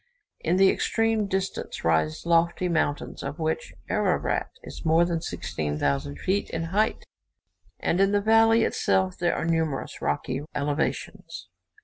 In 0.39 0.55
the 0.57 0.71
extreme 0.71 1.27
distance 1.27 1.83
rise 1.83 2.25
lofty 2.25 2.67
mountains, 2.67 3.21
of 3.21 3.37
which 3.37 3.71
Ararat 3.87 4.49
is 4.63 4.83
more 4.83 5.05
than 5.05 5.21
16,000 5.21 6.17
feet 6.17 6.49
in 6.49 6.63
height, 6.73 7.05
and 7.79 8.01
in 8.01 8.11
the 8.11 8.19
valley 8.19 8.63
itself 8.63 9.19
there 9.19 9.35
are 9.35 9.45
numerous 9.45 10.01
rocky 10.01 10.41
elevations. 10.55 11.49